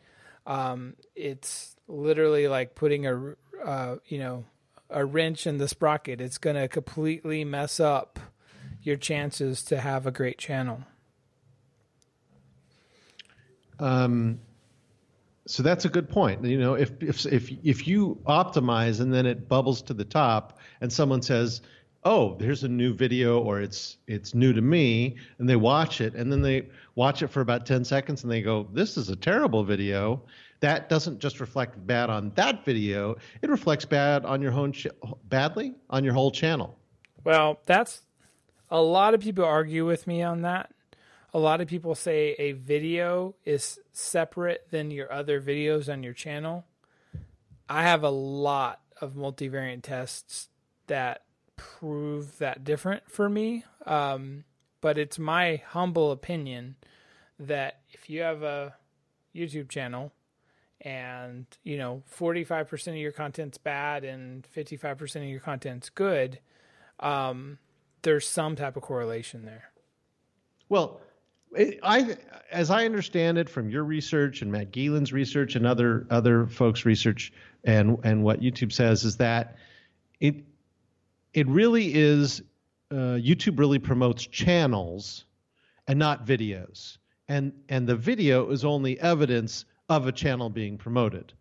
um, 0.48 0.96
it's 1.14 1.76
literally 1.90 2.48
like 2.48 2.74
putting 2.74 3.06
a 3.06 3.36
uh, 3.66 3.98
you 4.08 4.20
know 4.20 4.46
a 4.94 5.06
wrench 5.06 5.48
in 5.48 5.58
the 5.58 5.68
sprocket. 5.68 6.22
It's 6.22 6.38
going 6.38 6.56
to 6.56 6.68
completely 6.68 7.44
mess 7.44 7.80
up 7.80 8.20
your 8.82 8.98
chances 8.98 9.64
to 9.64 9.80
have 9.80 10.06
a 10.06 10.12
great 10.12 10.38
channel. 10.38 10.84
Um, 13.80 14.40
so 15.46 15.64
that's 15.64 15.86
a 15.86 15.90
good 15.90 16.10
point. 16.10 16.46
You 16.46 16.58
know, 16.58 16.76
if 16.76 16.92
if 17.02 17.26
if 17.26 17.52
if 17.64 17.88
you 17.88 18.20
optimize 18.26 19.02
and 19.02 19.14
then 19.14 19.26
it 19.26 19.50
bubbles 19.50 19.82
to 19.84 19.94
the 19.94 20.06
top, 20.06 20.60
and 20.80 20.92
someone 20.92 21.22
says, 21.22 21.62
oh, 22.06 22.38
here's 22.40 22.64
a 22.64 22.70
new 22.70 22.94
video 22.94 23.40
or 23.40 23.60
it's 23.60 23.98
it's 24.08 24.34
new 24.34 24.54
to 24.54 24.62
me, 24.62 25.18
and 25.38 25.50
they 25.50 25.56
watch 25.56 26.02
it, 26.02 26.14
and 26.16 26.32
then 26.32 26.42
they 26.42 26.70
watch 26.96 27.24
it 27.24 27.28
for 27.28 27.42
about 27.42 27.66
10 27.66 27.86
seconds 27.86 28.24
and 28.24 28.32
they 28.32 28.42
go, 28.42 28.68
this 28.72 28.98
is 28.98 29.10
a 29.10 29.16
terrible 29.16 29.64
video. 29.64 30.22
That 30.64 30.88
doesn't 30.88 31.20
just 31.20 31.42
reflect 31.42 31.86
bad 31.86 32.10
on 32.10 32.32
that 32.36 32.64
video; 32.64 33.18
it 33.42 33.50
reflects 33.50 33.84
bad 33.84 34.24
on 34.24 34.42
your 34.42 34.54
own 34.54 34.72
ch- 34.72 34.88
badly 35.28 35.76
on 35.90 36.06
your 36.06 36.14
whole 36.14 36.32
channel. 36.32 36.80
Well, 37.26 37.60
that's 37.66 38.04
a 38.72 38.82
lot 38.82 39.14
of 39.14 39.20
people 39.20 39.44
argue 39.44 39.86
with 39.86 40.08
me 40.08 40.22
on 40.22 40.44
that. 40.44 40.74
A 41.34 41.38
lot 41.38 41.60
of 41.60 41.68
people 41.68 41.96
say 41.96 42.38
a 42.40 42.54
video 42.54 43.36
is 43.44 43.78
separate 43.92 44.68
than 44.72 44.90
your 44.90 45.12
other 45.12 45.42
videos 45.42 45.92
on 45.92 46.02
your 46.02 46.14
channel. 46.14 46.66
I 47.68 47.84
have 47.84 48.04
a 48.04 48.10
lot 48.10 48.80
of 49.02 49.16
multivariate 49.16 49.84
tests 49.84 50.48
that 50.88 51.24
prove 51.58 52.38
that 52.38 52.64
different 52.64 53.12
for 53.12 53.28
me. 53.28 53.66
Um, 53.86 54.46
but 54.80 54.98
it's 54.98 55.20
my 55.20 55.62
humble 55.68 56.10
opinion 56.10 56.78
that 57.38 57.82
if 57.90 58.10
you 58.10 58.22
have 58.22 58.44
a 58.44 58.76
YouTube 59.36 59.68
channel 59.68 60.14
and 60.84 61.46
you 61.64 61.78
know 61.78 62.04
45% 62.18 62.88
of 62.90 62.96
your 62.96 63.12
content's 63.12 63.58
bad 63.58 64.04
and 64.04 64.48
55% 64.56 65.16
of 65.18 65.24
your 65.24 65.40
content's 65.40 65.90
good, 65.90 66.40
um, 67.00 67.58
there's 68.02 68.28
some 68.28 68.56
type 68.56 68.76
of 68.76 68.84
correlation 68.84 69.46
there. 69.46 69.72
Well, 70.70 71.02
I, 71.84 72.18
as 72.52 72.72
I 72.72 72.86
understand 72.86 73.38
it 73.38 73.50
from 73.50 73.70
your 73.70 73.84
research 73.84 74.42
and 74.42 74.52
Matt 74.52 74.72
Gielen's 74.72 75.14
research 75.14 75.56
and 75.56 75.68
other 75.68 76.08
other 76.10 76.48
folks' 76.48 76.86
research, 76.86 77.32
and 77.64 77.98
and 78.04 78.24
what 78.24 78.42
YouTube 78.42 78.72
says 78.72 79.04
is 79.04 79.18
that 79.18 79.56
it 80.20 80.36
it 81.34 81.48
really 81.48 81.94
is 81.94 82.42
uh, 82.92 83.18
YouTube 83.22 83.60
really 83.60 83.80
promotes 83.80 84.26
channels 84.26 85.26
and 85.88 86.00
not 86.00 86.26
videos, 86.26 86.98
and 87.28 87.54
and 87.70 87.88
the 87.88 87.96
video 87.96 88.50
is 88.50 88.66
only 88.66 89.00
evidence 89.00 89.66
of 89.90 90.08
a 90.08 90.12
channel 90.12 90.50
being 90.50 90.78
promoted, 90.78 91.34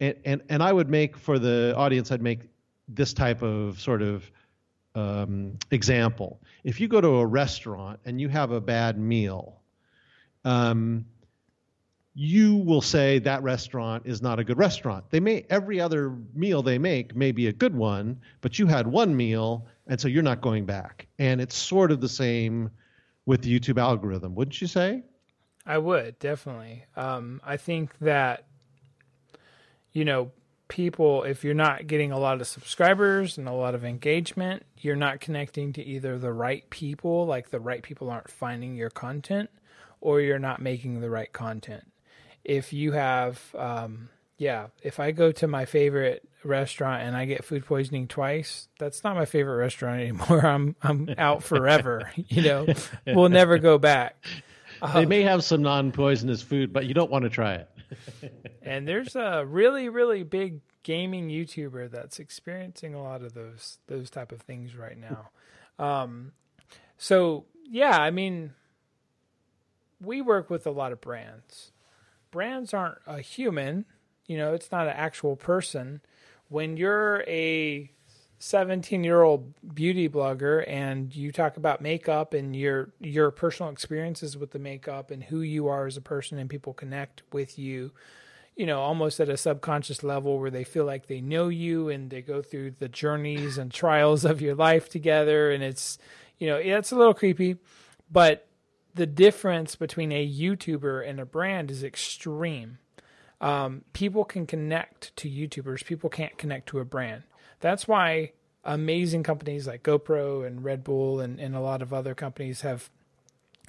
and 0.00 0.16
and 0.24 0.42
and 0.48 0.62
I 0.62 0.72
would 0.72 0.88
make 0.88 1.16
for 1.16 1.38
the 1.38 1.74
audience, 1.76 2.10
I'd 2.12 2.22
make 2.22 2.40
this 2.88 3.12
type 3.12 3.42
of 3.42 3.80
sort 3.80 4.02
of 4.02 4.30
um, 4.94 5.58
example. 5.70 6.40
If 6.62 6.80
you 6.80 6.88
go 6.88 7.00
to 7.00 7.16
a 7.16 7.26
restaurant 7.26 8.00
and 8.04 8.20
you 8.20 8.28
have 8.28 8.50
a 8.50 8.60
bad 8.60 8.98
meal, 8.98 9.60
um, 10.44 11.06
you 12.14 12.56
will 12.56 12.80
say 12.80 13.18
that 13.20 13.42
restaurant 13.42 14.04
is 14.06 14.22
not 14.22 14.38
a 14.38 14.44
good 14.44 14.58
restaurant. 14.58 15.10
They 15.10 15.20
may 15.20 15.44
every 15.50 15.80
other 15.80 16.16
meal 16.32 16.62
they 16.62 16.78
make 16.78 17.16
may 17.16 17.32
be 17.32 17.48
a 17.48 17.52
good 17.52 17.74
one, 17.74 18.20
but 18.40 18.58
you 18.58 18.66
had 18.66 18.86
one 18.86 19.16
meal 19.16 19.66
and 19.86 20.00
so 20.00 20.08
you're 20.08 20.22
not 20.22 20.40
going 20.40 20.64
back. 20.64 21.08
And 21.18 21.40
it's 21.40 21.56
sort 21.56 21.90
of 21.90 22.00
the 22.00 22.08
same 22.08 22.70
with 23.26 23.42
the 23.42 23.58
YouTube 23.58 23.80
algorithm, 23.80 24.34
wouldn't 24.34 24.60
you 24.60 24.66
say? 24.66 25.02
I 25.66 25.78
would 25.78 26.18
definitely. 26.18 26.84
Um, 26.96 27.40
I 27.44 27.56
think 27.56 27.96
that 28.00 28.44
you 29.92 30.04
know 30.04 30.30
people 30.68 31.22
if 31.24 31.44
you're 31.44 31.54
not 31.54 31.86
getting 31.86 32.10
a 32.10 32.18
lot 32.18 32.40
of 32.40 32.46
subscribers 32.46 33.38
and 33.38 33.48
a 33.48 33.52
lot 33.52 33.74
of 33.74 33.84
engagement, 33.84 34.64
you're 34.78 34.96
not 34.96 35.20
connecting 35.20 35.72
to 35.74 35.82
either 35.84 36.18
the 36.18 36.32
right 36.32 36.68
people, 36.70 37.26
like 37.26 37.50
the 37.50 37.60
right 37.60 37.82
people 37.82 38.10
aren't 38.10 38.30
finding 38.30 38.74
your 38.74 38.90
content, 38.90 39.50
or 40.00 40.20
you're 40.20 40.38
not 40.38 40.60
making 40.60 41.00
the 41.00 41.10
right 41.10 41.32
content. 41.32 41.84
If 42.44 42.72
you 42.72 42.92
have 42.92 43.40
um, 43.56 44.10
yeah 44.38 44.66
if 44.82 44.98
i 44.98 45.10
go 45.10 45.32
to 45.32 45.46
my 45.46 45.64
favorite 45.64 46.28
restaurant 46.42 47.02
and 47.02 47.16
i 47.16 47.24
get 47.24 47.44
food 47.44 47.64
poisoning 47.64 48.06
twice 48.06 48.68
that's 48.78 49.04
not 49.04 49.14
my 49.14 49.24
favorite 49.24 49.56
restaurant 49.56 50.00
anymore. 50.00 50.44
I'm 50.44 50.76
i'm 50.82 51.14
out 51.18 51.42
forever 51.42 52.10
you 52.16 52.42
know? 52.42 52.66
We'll 53.06 53.28
never 53.28 53.58
go 53.58 53.78
back 53.78 54.16
they 54.92 55.02
um, 55.02 55.08
may 55.08 55.22
have 55.22 55.44
some 55.44 55.62
non-poisonous 55.62 56.42
food 56.42 56.72
but 56.72 56.86
you 56.86 56.94
don't 56.94 57.10
want 57.10 57.24
to 57.24 57.30
try 57.30 57.54
it. 57.54 57.70
And 58.66 58.88
there's 58.88 59.14
a 59.14 59.44
really 59.46 59.90
really 59.90 60.22
big 60.22 60.60
gaming 60.82 61.28
youtuber 61.28 61.90
that's 61.90 62.18
experiencing 62.18 62.94
a 62.94 63.02
lot 63.02 63.22
of 63.22 63.34
those 63.34 63.78
those 63.88 64.08
type 64.08 64.32
of 64.32 64.40
things 64.40 64.74
right 64.74 64.96
now. 64.98 65.28
Um, 65.78 66.32
so 66.96 67.44
yeah 67.66 67.98
i 67.98 68.10
mean 68.10 68.52
we 70.00 70.20
work 70.20 70.50
with 70.50 70.66
a 70.66 70.70
lot 70.70 70.92
of 70.92 71.00
brands. 71.00 71.72
Brands 72.30 72.74
aren't 72.74 72.98
a 73.06 73.20
human, 73.20 73.84
you 74.26 74.36
know, 74.36 74.54
it's 74.54 74.72
not 74.72 74.86
an 74.86 74.94
actual 74.96 75.36
person. 75.36 76.00
When 76.48 76.76
you're 76.76 77.22
a 77.26 77.90
17 78.38 79.04
year 79.04 79.22
old 79.22 79.54
beauty 79.74 80.08
blogger 80.08 80.64
and 80.68 81.14
you 81.14 81.32
talk 81.32 81.56
about 81.56 81.80
makeup 81.80 82.34
and 82.34 82.54
your 82.54 82.90
your 83.00 83.30
personal 83.30 83.72
experiences 83.72 84.36
with 84.36 84.50
the 84.50 84.58
makeup 84.58 85.10
and 85.10 85.24
who 85.24 85.40
you 85.40 85.68
are 85.68 85.86
as 85.86 85.96
a 85.96 86.02
person 86.02 86.38
and 86.38 86.50
people 86.50 86.74
connect 86.74 87.22
with 87.32 87.58
you 87.58 87.92
you 88.56 88.66
know 88.66 88.80
almost 88.80 89.18
at 89.20 89.28
a 89.28 89.36
subconscious 89.36 90.02
level 90.02 90.38
where 90.38 90.50
they 90.50 90.64
feel 90.64 90.84
like 90.84 91.06
they 91.06 91.20
know 91.20 91.48
you 91.48 91.88
and 91.88 92.10
they 92.10 92.20
go 92.20 92.42
through 92.42 92.70
the 92.70 92.88
journeys 92.88 93.56
and 93.56 93.72
trials 93.72 94.24
of 94.24 94.42
your 94.42 94.54
life 94.54 94.88
together 94.88 95.50
and 95.50 95.62
it's 95.62 95.96
you 96.38 96.46
know 96.46 96.56
it's 96.56 96.92
a 96.92 96.96
little 96.96 97.14
creepy 97.14 97.56
but 98.10 98.46
the 98.94 99.06
difference 99.06 99.74
between 99.74 100.12
a 100.12 100.26
YouTuber 100.26 101.08
and 101.08 101.18
a 101.18 101.26
brand 101.26 101.70
is 101.70 101.82
extreme. 101.82 102.78
um, 103.40 103.82
people 103.92 104.24
can 104.24 104.46
connect 104.46 105.14
to 105.16 105.28
YouTubers. 105.28 105.84
People 105.84 106.08
can't 106.08 106.38
connect 106.38 106.68
to 106.68 106.78
a 106.78 106.84
brand. 106.84 107.24
That's 107.64 107.88
why 107.88 108.32
amazing 108.62 109.22
companies 109.22 109.66
like 109.66 109.82
GoPro 109.82 110.46
and 110.46 110.62
Red 110.62 110.84
Bull 110.84 111.18
and, 111.18 111.40
and 111.40 111.56
a 111.56 111.60
lot 111.60 111.80
of 111.80 111.94
other 111.94 112.14
companies 112.14 112.60
have 112.60 112.90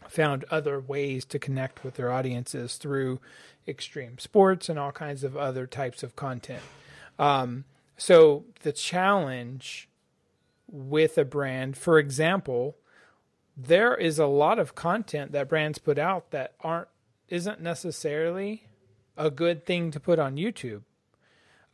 found 0.09 0.43
other 0.51 0.81
ways 0.81 1.23
to 1.23 1.39
connect 1.39 1.81
with 1.81 1.93
their 1.93 2.11
audiences 2.11 2.75
through 2.75 3.21
extreme 3.65 4.17
sports 4.17 4.67
and 4.67 4.77
all 4.77 4.91
kinds 4.91 5.23
of 5.23 5.37
other 5.37 5.65
types 5.65 6.03
of 6.03 6.17
content. 6.17 6.61
Um, 7.17 7.63
so 7.95 8.43
the 8.63 8.73
challenge 8.73 9.87
with 10.69 11.17
a 11.17 11.23
brand, 11.23 11.77
for 11.77 11.97
example, 11.97 12.75
there 13.55 13.95
is 13.95 14.19
a 14.19 14.27
lot 14.27 14.59
of 14.59 14.75
content 14.75 15.31
that 15.31 15.47
brands 15.47 15.77
put 15.77 15.97
out 15.97 16.31
that 16.31 16.51
aren't 16.59 16.89
isn't 17.29 17.61
necessarily 17.61 18.67
a 19.15 19.31
good 19.31 19.65
thing 19.65 19.89
to 19.91 20.01
put 20.01 20.19
on 20.19 20.35
YouTube. 20.35 20.81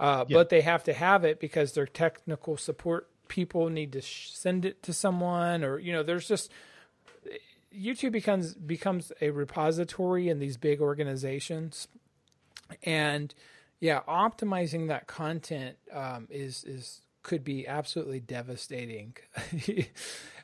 Uh, 0.02 0.26
yeah. 0.28 0.38
But 0.38 0.50
they 0.50 0.62
have 0.62 0.84
to 0.86 0.94
have 0.94 1.24
it 1.24 1.40
because 1.40 1.74
their 1.74 1.86
technical 1.86 2.58
support 2.58 3.08
people 3.28 3.70
need 3.70 3.92
to 3.94 4.02
sh- 4.02 4.32
send 4.32 4.66
it 4.66 4.82
to 4.82 4.94
someone, 4.94 5.64
or 5.64 5.78
you 5.78 5.94
know, 5.94 6.02
there's 6.02 6.28
just 6.28 6.52
YouTube 7.74 8.12
becomes 8.12 8.56
becomes 8.56 9.12
a 9.22 9.30
repository 9.30 10.28
in 10.28 10.40
these 10.40 10.58
big 10.58 10.82
organizations, 10.82 11.88
and 12.82 13.36
yeah, 13.80 14.02
optimizing 14.08 14.88
that 14.88 15.06
content 15.06 15.78
um, 15.94 16.28
is 16.32 16.64
is 16.64 17.02
could 17.22 17.44
be 17.44 17.68
absolutely 17.68 18.20
devastating 18.20 19.14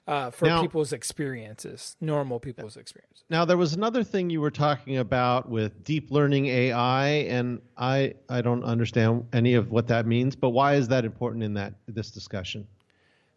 uh, 0.08 0.32
for 0.32 0.46
now, 0.46 0.62
people's 0.62 0.94
experiences, 0.94 1.98
normal 2.00 2.40
people's 2.40 2.78
experiences. 2.78 3.26
Now, 3.30 3.44
there 3.44 3.58
was 3.58 3.74
another 3.74 4.04
thing 4.04 4.30
you 4.30 4.40
were 4.40 4.52
talking 4.52 4.98
about 4.98 5.50
with 5.50 5.84
deep 5.84 6.12
learning 6.12 6.46
AI, 6.46 7.08
and 7.08 7.62
I 7.78 8.14
I 8.30 8.42
don't 8.42 8.64
understand 8.64 9.28
any 9.34 9.56
of 9.56 9.70
what 9.70 9.88
that 9.88 10.06
means. 10.06 10.36
But 10.36 10.52
why 10.52 10.76
is 10.76 10.88
that 10.88 11.04
important 11.04 11.44
in 11.44 11.54
that 11.56 11.74
this 11.88 12.10
discussion? 12.12 12.66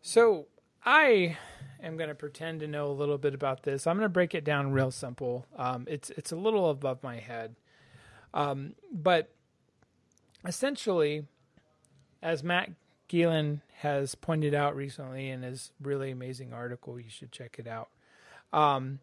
So 0.00 0.46
I 0.84 1.36
am 1.82 1.96
going 1.96 2.08
to 2.08 2.14
pretend 2.14 2.60
to 2.60 2.68
know 2.68 2.86
a 2.86 2.94
little 2.94 3.18
bit 3.18 3.34
about 3.34 3.64
this. 3.64 3.88
I'm 3.88 3.96
going 3.96 4.04
to 4.04 4.08
break 4.08 4.34
it 4.34 4.44
down 4.44 4.70
real 4.70 4.92
simple. 4.92 5.46
Um, 5.56 5.86
it's 5.88 6.10
it's 6.10 6.30
a 6.30 6.36
little 6.36 6.70
above 6.70 7.02
my 7.02 7.18
head, 7.18 7.56
um, 8.32 8.74
but 8.92 9.34
essentially, 10.46 11.26
as 12.22 12.44
Matt 12.44 12.70
Gielen 13.10 13.60
has 13.78 14.14
pointed 14.14 14.54
out 14.54 14.76
recently 14.76 15.30
in 15.30 15.42
his 15.42 15.72
really 15.82 16.10
amazing 16.10 16.52
article, 16.52 17.00
you 17.00 17.10
should 17.10 17.32
check 17.32 17.56
it 17.58 17.66
out. 17.66 17.88
Um, 18.52 19.00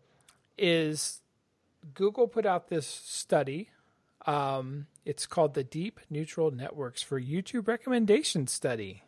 is 0.57 1.21
Google 1.93 2.27
put 2.27 2.45
out 2.45 2.69
this 2.69 2.87
study. 2.87 3.69
Um, 4.25 4.87
it's 5.05 5.25
called 5.25 5.53
the 5.53 5.63
Deep 5.63 5.99
Neural 6.09 6.51
Networks 6.51 7.01
for 7.01 7.19
YouTube 7.19 7.67
Recommendation 7.67 8.47
Study. 8.47 9.03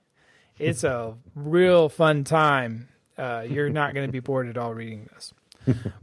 It's 0.57 0.83
a 0.83 1.15
real 1.35 1.87
fun 1.89 2.23
time. 2.23 2.89
Uh, 3.17 3.45
you're 3.49 3.69
not 3.69 3.93
going 3.93 4.07
to 4.07 4.11
be 4.11 4.19
bored 4.19 4.47
at 4.49 4.57
all 4.57 4.73
reading 4.73 5.09
this. 5.13 5.33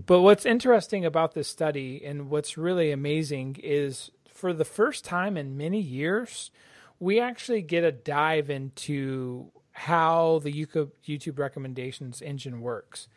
but 0.06 0.20
what's 0.20 0.46
interesting 0.46 1.04
about 1.04 1.34
this 1.34 1.48
study 1.48 2.02
and 2.04 2.30
what's 2.30 2.58
really 2.58 2.90
amazing 2.90 3.56
is 3.62 4.10
for 4.32 4.52
the 4.52 4.64
first 4.64 5.04
time 5.04 5.36
in 5.36 5.56
many 5.56 5.80
years, 5.80 6.50
we 6.98 7.20
actually 7.20 7.62
get 7.62 7.84
a 7.84 7.92
dive 7.92 8.50
into 8.50 9.50
how 9.72 10.40
the 10.42 10.52
YouTube 10.52 11.38
recommendations 11.38 12.22
engine 12.22 12.60
works. 12.60 13.08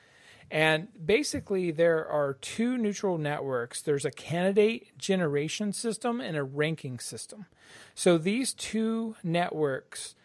And 0.51 0.88
basically, 1.05 1.71
there 1.71 2.07
are 2.07 2.33
two 2.33 2.77
neural 2.77 3.17
networks 3.17 3.81
there's 3.81 4.05
a 4.05 4.12
candidate 4.12 4.98
generation 4.98 5.74
system 5.74 6.19
and 6.19 6.36
a 6.36 6.43
ranking 6.43 7.00
system. 7.00 7.45
So 7.93 8.17
these 8.17 8.53
two 8.53 9.15
networks 9.24 10.15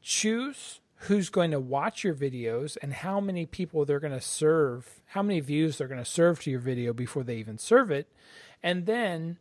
choose 0.00 0.80
who's 1.00 1.28
going 1.28 1.50
to 1.50 1.60
watch 1.60 2.04
your 2.04 2.14
videos 2.14 2.78
and 2.80 2.94
how 2.94 3.20
many 3.20 3.44
people 3.44 3.84
they're 3.84 4.00
going 4.00 4.12
to 4.12 4.20
serve, 4.20 5.02
how 5.08 5.22
many 5.22 5.40
views 5.40 5.76
they're 5.76 5.88
going 5.88 6.02
to 6.02 6.10
serve 6.10 6.40
to 6.42 6.50
your 6.50 6.60
video 6.60 6.94
before 6.94 7.22
they 7.22 7.36
even 7.36 7.58
serve 7.58 7.90
it, 7.90 8.10
and 8.62 8.86
then 8.86 9.36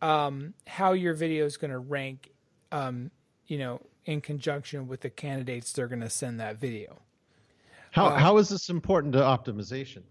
um, 0.00 0.54
how 0.68 0.92
your 0.92 1.14
video 1.14 1.44
is 1.44 1.56
going 1.56 1.72
to 1.72 1.78
rank, 1.78 2.30
um, 2.72 3.10
you 3.46 3.58
know, 3.58 3.80
in 4.04 4.20
conjunction 4.20 4.88
with 4.88 5.00
the 5.00 5.10
candidates 5.10 5.72
they're 5.72 5.88
going 5.88 6.00
to 6.00 6.10
send 6.10 6.40
that 6.40 6.58
video. 6.58 7.02
How 7.90 8.06
uh, 8.06 8.18
how 8.18 8.38
is 8.38 8.48
this 8.48 8.68
important 8.68 9.14
to 9.14 9.20
optimization? 9.20 10.02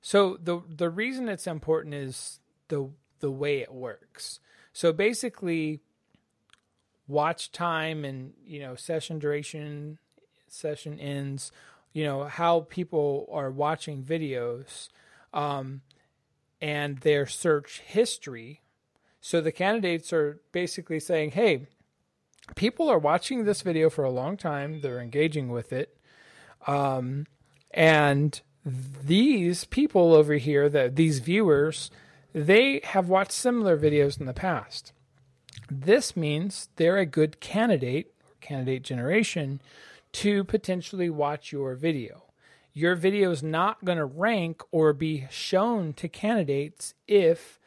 So 0.00 0.38
the 0.42 0.62
the 0.68 0.90
reason 0.90 1.28
it's 1.28 1.46
important 1.46 1.94
is 1.94 2.40
the 2.68 2.90
the 3.20 3.30
way 3.30 3.58
it 3.60 3.72
works. 3.72 4.40
So 4.72 4.92
basically, 4.92 5.80
watch 7.06 7.52
time 7.52 8.04
and 8.04 8.32
you 8.44 8.60
know 8.60 8.74
session 8.74 9.18
duration 9.18 9.98
session 10.48 10.98
ends 11.00 11.50
you 11.92 12.04
know 12.04 12.24
how 12.24 12.60
people 12.68 13.28
are 13.30 13.50
watching 13.50 14.02
videos 14.02 14.88
um, 15.32 15.82
and 16.60 16.98
their 16.98 17.26
search 17.26 17.80
history 17.80 18.61
so 19.22 19.40
the 19.40 19.52
candidates 19.52 20.12
are 20.12 20.42
basically 20.52 21.00
saying 21.00 21.30
hey 21.30 21.66
people 22.54 22.88
are 22.88 22.98
watching 22.98 23.44
this 23.44 23.62
video 23.62 23.88
for 23.88 24.04
a 24.04 24.10
long 24.10 24.36
time. 24.36 24.80
They're 24.80 25.00
engaging 25.00 25.48
with 25.48 25.72
it. 25.72 25.96
Um, 26.66 27.26
and 27.70 28.40
these 28.64 29.64
people 29.64 30.14
over 30.14 30.34
here 30.34 30.68
that 30.68 30.96
these 30.96 31.18
viewers 31.18 31.90
they 32.34 32.80
have 32.84 33.08
watched 33.08 33.32
similar 33.32 33.76
videos 33.76 34.18
in 34.18 34.24
the 34.26 34.32
past. 34.32 34.92
This 35.70 36.16
means 36.16 36.70
they're 36.76 36.96
a 36.96 37.04
good 37.04 37.40
candidate, 37.40 38.14
candidate 38.40 38.84
generation, 38.84 39.60
to 40.12 40.42
potentially 40.44 41.10
watch 41.10 41.52
your 41.52 41.74
video. 41.74 42.24
Your 42.72 42.94
video 42.94 43.30
is 43.30 43.42
not 43.42 43.84
going 43.84 43.98
to 43.98 44.06
rank 44.06 44.62
or 44.70 44.94
be 44.94 45.26
shown 45.30 45.92
to 45.94 46.08
candidates 46.08 46.94
if 47.06 47.60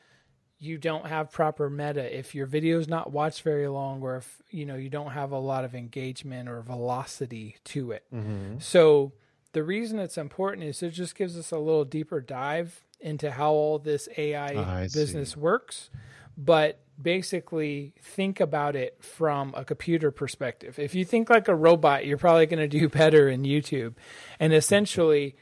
you 0.66 0.78
don't 0.78 1.06
have 1.06 1.32
proper 1.32 1.70
meta 1.70 2.18
if 2.18 2.36
your 2.36 2.46
video 2.46 2.80
is 2.80 2.88
not 2.88 3.12
watched 3.12 3.42
very 3.42 3.68
long 3.68 4.02
or 4.02 4.18
if 4.18 4.42
you 4.50 4.66
know 4.66 4.76
you 4.76 4.90
don't 4.90 5.12
have 5.12 5.32
a 5.32 5.40
lot 5.40 5.64
of 5.64 5.76
engagement 5.76 6.50
or 6.50 6.62
velocity 6.62 7.58
to 7.64 7.92
it 7.92 8.04
mm-hmm. 8.14 8.58
so 8.60 9.12
the 9.54 9.64
reason 9.64 10.00
it's 10.00 10.18
important 10.18 10.64
is 10.66 10.84
it 10.84 10.92
just 10.92 11.16
gives 11.16 11.38
us 11.38 11.52
a 11.52 11.58
little 11.58 11.86
deeper 11.86 12.20
dive 12.20 12.84
into 13.00 13.32
how 13.32 13.52
all 13.52 13.80
this 13.80 14.10
ai 14.18 14.84
business 14.94 15.32
see. 15.32 15.40
works 15.40 15.90
but 16.38 16.80
basically 17.02 17.94
think 18.02 18.40
about 18.40 18.76
it 18.76 18.98
from 19.02 19.54
a 19.56 19.66
computer 19.66 20.12
perspective. 20.12 20.80
If 20.80 20.96
you 20.96 21.06
think 21.06 21.30
like 21.30 21.48
a 21.48 21.56
robot, 21.56 22.06
you're 22.06 22.18
probably 22.18 22.46
going 22.46 22.70
to 22.70 22.80
do 22.80 22.90
better 23.02 23.30
in 23.30 23.44
YouTube. 23.44 23.96
And 24.40 24.54
essentially, 24.54 25.36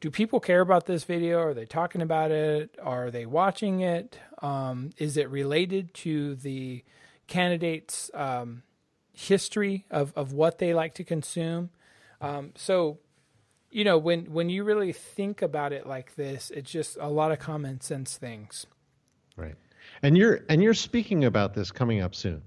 do 0.00 0.10
people 0.10 0.40
care 0.40 0.60
about 0.60 0.86
this 0.86 1.04
video? 1.04 1.40
Are 1.40 1.54
they 1.54 1.66
talking 1.66 2.02
about 2.02 2.30
it? 2.30 2.76
Are 2.82 3.10
they 3.10 3.26
watching 3.26 3.80
it? 3.80 4.18
Um, 4.42 4.90
is 4.98 5.16
it 5.16 5.30
related 5.30 5.94
to 5.94 6.34
the 6.36 6.84
candidate's 7.26 8.10
um, 8.14 8.62
history 9.12 9.86
of, 9.90 10.12
of 10.16 10.32
what 10.32 10.58
they 10.58 10.74
like 10.74 10.94
to 10.94 11.04
consume? 11.04 11.70
Um, 12.20 12.52
so, 12.56 12.98
you 13.70 13.84
know, 13.84 13.98
when, 13.98 14.32
when 14.32 14.50
you 14.50 14.64
really 14.64 14.92
think 14.92 15.42
about 15.42 15.72
it 15.72 15.86
like 15.86 16.14
this, 16.16 16.50
it's 16.50 16.70
just 16.70 16.96
a 17.00 17.08
lot 17.08 17.32
of 17.32 17.38
common 17.38 17.80
sense 17.80 18.16
things. 18.16 18.66
Right. 19.36 19.54
And 20.02 20.16
you're 20.16 20.40
and 20.48 20.62
you're 20.62 20.74
speaking 20.74 21.24
about 21.24 21.54
this 21.54 21.70
coming 21.70 22.00
up 22.00 22.14
soon. 22.14 22.42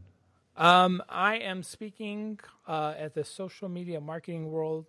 Um, 0.57 1.01
I 1.07 1.35
am 1.37 1.63
speaking 1.63 2.39
uh, 2.67 2.93
at 2.97 3.13
the 3.13 3.23
Social 3.23 3.69
Media 3.69 4.01
Marketing 4.01 4.51
World 4.51 4.85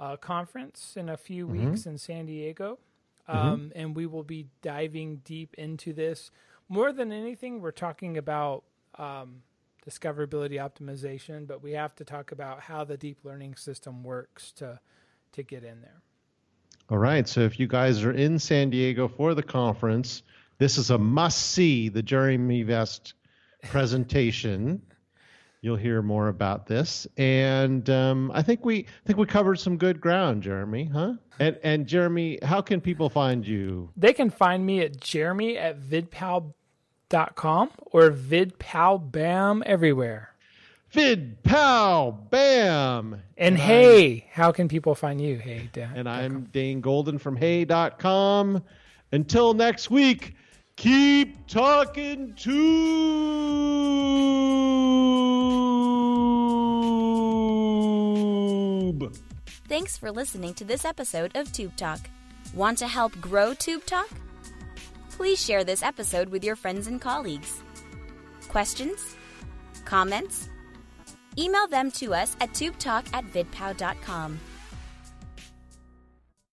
uh, 0.00 0.16
Conference 0.16 0.94
in 0.96 1.08
a 1.08 1.16
few 1.16 1.46
mm-hmm. 1.46 1.70
weeks 1.70 1.86
in 1.86 1.98
San 1.98 2.26
Diego, 2.26 2.78
mm-hmm. 3.28 3.38
um, 3.38 3.60
mm-hmm. 3.60 3.78
and 3.78 3.96
we 3.96 4.06
will 4.06 4.24
be 4.24 4.46
diving 4.62 5.16
deep 5.24 5.54
into 5.56 5.92
this. 5.92 6.30
More 6.68 6.92
than 6.92 7.12
anything, 7.12 7.60
we're 7.60 7.70
talking 7.70 8.16
about 8.16 8.64
um, 8.98 9.42
discoverability 9.86 10.54
optimization, 10.54 11.46
but 11.46 11.62
we 11.62 11.72
have 11.72 11.94
to 11.96 12.04
talk 12.04 12.32
about 12.32 12.60
how 12.60 12.84
the 12.84 12.96
deep 12.96 13.18
learning 13.24 13.56
system 13.56 14.02
works 14.02 14.52
to 14.52 14.78
to 15.32 15.42
get 15.42 15.64
in 15.64 15.80
there. 15.80 16.02
All 16.90 16.98
right. 16.98 17.26
So 17.26 17.40
if 17.40 17.58
you 17.58 17.66
guys 17.66 18.04
are 18.04 18.12
in 18.12 18.38
San 18.38 18.70
Diego 18.70 19.08
for 19.08 19.34
the 19.34 19.42
conference, 19.42 20.22
this 20.58 20.76
is 20.76 20.90
a 20.90 20.98
must 20.98 21.38
see, 21.38 21.88
the 21.88 22.02
Jeremy 22.02 22.62
Vest 22.64 23.14
presentation. 23.64 24.82
You'll 25.62 25.76
hear 25.76 26.02
more 26.02 26.26
about 26.26 26.66
this, 26.66 27.06
and 27.16 27.88
um, 27.88 28.32
I 28.34 28.42
think 28.42 28.64
we 28.64 28.80
I 28.80 29.06
think 29.06 29.16
we 29.16 29.26
covered 29.26 29.60
some 29.60 29.76
good 29.76 30.00
ground, 30.00 30.42
Jeremy, 30.42 30.90
huh? 30.92 31.14
And 31.38 31.56
and 31.62 31.86
Jeremy, 31.86 32.40
how 32.42 32.60
can 32.60 32.80
people 32.80 33.08
find 33.08 33.46
you? 33.46 33.88
They 33.96 34.12
can 34.12 34.28
find 34.28 34.66
me 34.66 34.80
at 34.80 35.00
Jeremy 35.00 35.56
at 35.56 35.80
vidpow.com 35.80 37.70
or 37.86 38.10
vidpowbam 38.10 39.62
everywhere. 39.64 40.30
VidPow 40.92 42.28
Bam. 42.28 43.12
And, 43.14 43.22
and 43.36 43.56
hey, 43.56 44.12
I'm, 44.14 44.22
how 44.32 44.50
can 44.50 44.66
people 44.66 44.96
find 44.96 45.20
you? 45.20 45.38
Hey, 45.38 45.70
Dan. 45.72 45.92
And 45.96 46.08
I'm 46.08 46.42
Dane 46.52 46.80
Golden 46.80 47.18
from 47.18 47.36
hey.com. 47.36 48.64
Until 49.12 49.54
next 49.54 49.90
week, 49.90 50.34
Keep 50.76 51.46
talking 51.46 52.34
tube. 52.34 52.52
Thanks 59.72 59.96
for 59.96 60.12
listening 60.12 60.52
to 60.56 60.64
this 60.64 60.84
episode 60.84 61.34
of 61.34 61.50
Tube 61.50 61.74
Talk. 61.76 61.98
Want 62.52 62.76
to 62.76 62.86
help 62.86 63.18
grow 63.22 63.54
Tube 63.54 63.86
Talk? 63.86 64.10
Please 65.12 65.42
share 65.42 65.64
this 65.64 65.82
episode 65.82 66.28
with 66.28 66.44
your 66.44 66.56
friends 66.56 66.88
and 66.88 67.00
colleagues. 67.00 67.62
Questions? 68.48 69.16
Comments? 69.86 70.50
Email 71.38 71.66
them 71.68 71.90
to 71.92 72.12
us 72.12 72.36
at 72.42 72.52
tubetalk 72.52 73.06
at 73.14 73.24
vidpow.com. 73.32 74.38